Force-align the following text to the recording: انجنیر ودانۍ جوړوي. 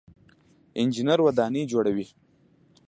انجنیر 0.81 1.19
ودانۍ 1.23 1.63
جوړوي. 1.71 2.05